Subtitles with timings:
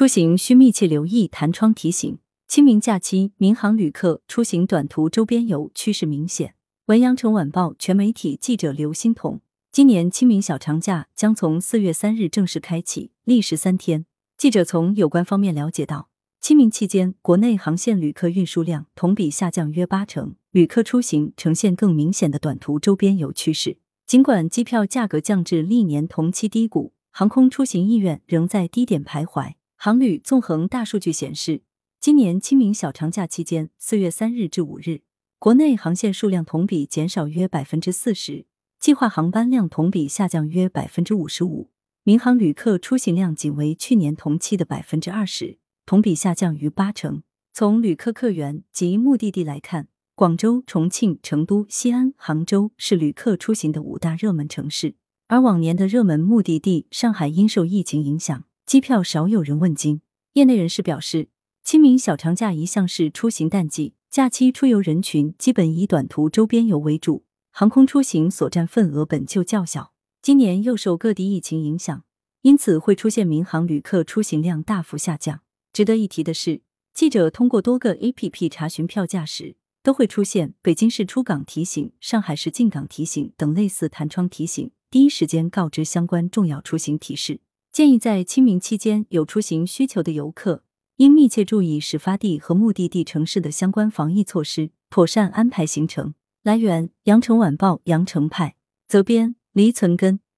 [0.00, 2.18] 出行需密切留意弹窗提醒。
[2.48, 6.54] 清明假期，民航旅客出行短途周边游趋势明显。
[6.86, 9.42] 文阳城晚报全媒体记者刘欣彤。
[9.70, 14.06] 今年清明小长假将从四月三日正式开启，历时三天。
[14.38, 16.08] 记者从有关方面了解到，
[16.40, 23.76] 清明期间国内航线旅客运输量同比下降约八成，旅客出行呈现更明显的短途周边游趋势。
[24.06, 29.56] 尽管机票价格降至历年同期低谷，航空出行意愿仍在低点徘徊。
[29.82, 31.62] 航旅纵横大数据显示，
[31.98, 35.00] 今年清明小长假期间，四月三日至五日，
[35.38, 38.44] 国内航线数量同比减少约百分之四十。
[38.78, 41.70] 计划航班量同比下降约百分之五十五，
[42.02, 47.22] 民航旅客出行量仅为去年同期的百分之二十，同比下降逾八成。
[47.54, 54.96] 从旅客客源及目的地来看，广州、重庆、成都、西安、杭州是旅客出行的五大热门城市，
[55.28, 60.00] 而往年的热门目的地上海因受疫情影响，机票少有人问津。
[60.34, 61.28] 业内人士表示，
[61.64, 67.24] 清明小长假一向是出行淡季，假期出游人群基本以短途周边游为主。
[67.50, 72.04] 航空出行所占份额本就较小，今年又受各地疫情影响，
[72.42, 75.40] 因此会出现民航旅客出行量大幅下降。
[75.72, 76.62] 值得一提的是，
[76.94, 87.40] 记者通过多个 A P P 查询票价时，都会出现北京市出港提醒、上海市进港提醒等类似弹窗提醒，第一时间告知相关重要出行提示。
[87.72, 90.64] 建议在清明期间有出行需求的游客，
[90.96, 96.14] 应密切注意始发地和目的地城市的相关防疫措施，妥善安排行程。
[96.42, 98.56] 来源：羊城晚报羊城派，
[98.88, 100.20] 责编：黎存根。